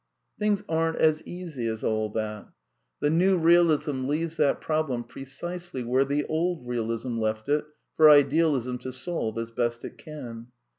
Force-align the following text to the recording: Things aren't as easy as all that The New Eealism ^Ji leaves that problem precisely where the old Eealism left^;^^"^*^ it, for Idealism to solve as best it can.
Things 0.39 0.63
aren't 0.67 0.97
as 0.97 1.21
easy 1.27 1.67
as 1.67 1.83
all 1.83 2.09
that 2.13 2.47
The 3.01 3.11
New 3.11 3.39
Eealism 3.39 4.05
^Ji 4.05 4.07
leaves 4.07 4.37
that 4.37 4.59
problem 4.59 5.03
precisely 5.03 5.83
where 5.83 6.05
the 6.05 6.25
old 6.25 6.65
Eealism 6.65 7.19
left^;^^"^*^ 7.19 7.49
it, 7.59 7.65
for 7.97 8.09
Idealism 8.09 8.79
to 8.79 8.91
solve 8.91 9.37
as 9.37 9.51
best 9.51 9.85
it 9.85 9.99
can. 9.99 10.47